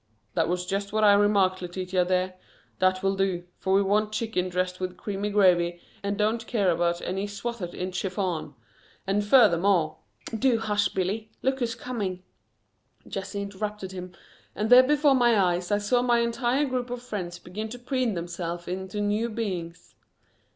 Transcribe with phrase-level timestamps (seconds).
[0.33, 2.33] "That was just what I remarked, Letitia dear.
[2.79, 7.03] That will do, for we want chicken dressed with cream gravy and don't care about
[7.03, 8.55] any swathed in chiffon.
[9.05, 9.97] And furthermore"
[10.35, 12.23] "Do hush, Billy; look who's coming,"
[13.07, 14.13] Jessie interrupted him,
[14.55, 18.15] and there before my eyes I saw my entire group of friends begin to preen
[18.15, 19.93] themselves into new beings.